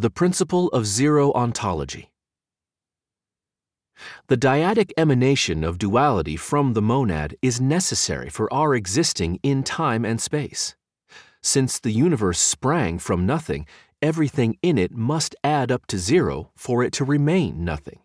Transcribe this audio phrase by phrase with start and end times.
[0.00, 2.12] The Principle of Zero Ontology.
[4.28, 10.04] The dyadic emanation of duality from the monad is necessary for our existing in time
[10.04, 10.76] and space.
[11.42, 13.66] Since the universe sprang from nothing,
[14.00, 17.98] everything in it must add up to zero for it to remain nothing.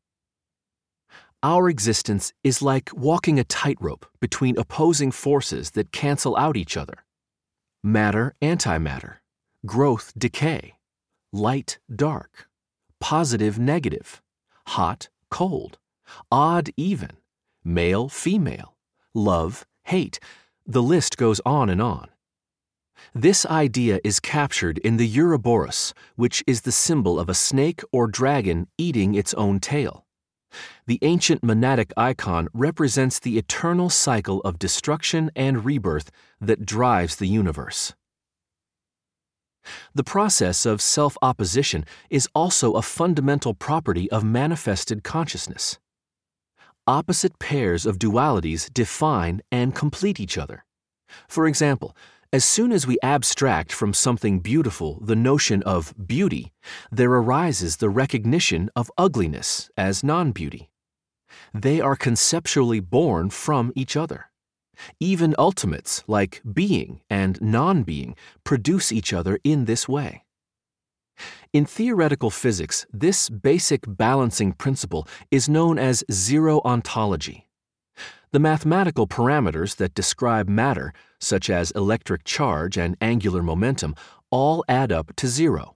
[1.44, 7.06] Our existence is like walking a tightrope between opposing forces that cancel out each other
[7.84, 9.18] matter, antimatter,
[9.68, 10.74] growth, decay,
[11.34, 12.48] light, dark,
[13.02, 14.22] positive, negative,
[14.68, 15.80] hot, cold,
[16.32, 17.10] odd, even,
[17.64, 18.76] male, female,
[19.16, 20.20] love, hate.
[20.66, 22.08] The list goes on and on.
[23.16, 28.08] This idea is captured in the Ouroboros, which is the symbol of a snake or
[28.08, 30.06] dragon eating its own tail.
[30.86, 37.28] The ancient monadic icon represents the eternal cycle of destruction and rebirth that drives the
[37.28, 37.94] universe.
[39.94, 45.80] The process of self opposition is also a fundamental property of manifested consciousness.
[46.86, 50.66] Opposite pairs of dualities define and complete each other.
[51.28, 51.96] For example,
[52.34, 56.52] as soon as we abstract from something beautiful the notion of beauty,
[56.92, 60.72] there arises the recognition of ugliness as non beauty.
[61.54, 64.32] They are conceptually born from each other.
[65.00, 70.24] Even ultimates like being and non being produce each other in this way.
[71.52, 77.48] In theoretical physics, this basic balancing principle is known as zero ontology.
[78.32, 83.94] The mathematical parameters that describe matter, such as electric charge and angular momentum,
[84.32, 85.76] all add up to zero.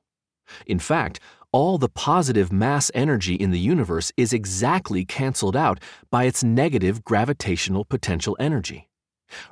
[0.66, 1.20] In fact,
[1.52, 5.80] all the positive mass energy in the universe is exactly canceled out
[6.12, 8.90] by its negative gravitational potential energy.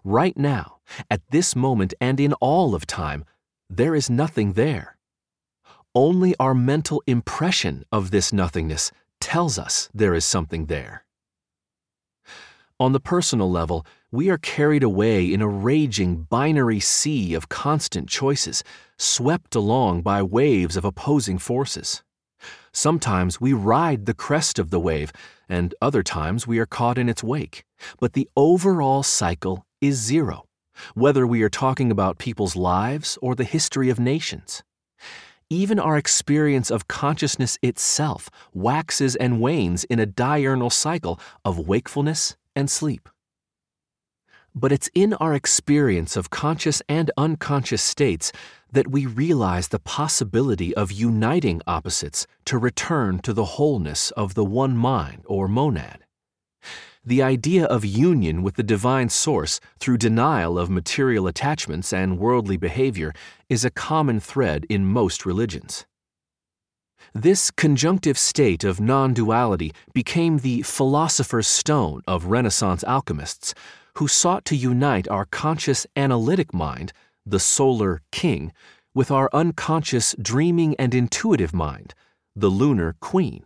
[0.04, 0.78] Right now,
[1.10, 3.26] at this moment and in all of time,
[3.70, 4.98] there is nothing there.
[5.94, 11.05] Only our mental impression of this nothingness tells us there is something there.
[12.78, 18.10] On the personal level, we are carried away in a raging binary sea of constant
[18.10, 18.66] choices,
[18.98, 22.04] swept along by waves of opposing forces.
[22.74, 25.14] Sometimes we ride the crest of the wave,
[25.48, 27.64] and other times we are caught in its wake.
[27.98, 30.44] But the overall cycle is zero,
[30.96, 34.64] whether we are talking about people's lives or the history of nations.
[35.50, 42.36] Even our experience of consciousness itself waxes and wanes in a diurnal cycle of wakefulness
[42.56, 43.10] and sleep.
[44.54, 48.32] But it's in our experience of conscious and unconscious states
[48.72, 54.46] that we realize the possibility of uniting opposites to return to the wholeness of the
[54.46, 56.06] one mind or monad.
[57.06, 62.58] The idea of union with the divine source through denial of material attachments and worldly
[62.58, 63.14] behavior
[63.48, 65.86] is a common thread in most religions.
[67.14, 73.54] This conjunctive state of non duality became the philosopher's stone of Renaissance alchemists,
[73.98, 76.92] who sought to unite our conscious analytic mind,
[77.26, 78.52] the solar king,
[78.94, 81.94] with our unconscious dreaming and intuitive mind,
[82.36, 83.46] the lunar queen.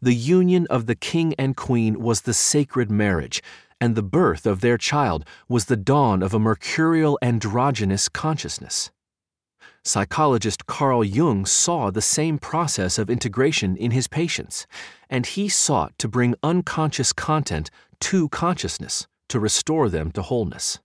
[0.00, 3.42] The union of the king and queen was the sacred marriage,
[3.80, 8.90] and the birth of their child was the dawn of a mercurial androgynous consciousness.
[9.84, 14.66] Psychologist Carl Jung saw the same process of integration in his patients,
[15.08, 17.70] and he sought to bring unconscious content
[18.00, 20.78] to consciousness to restore them to wholeness.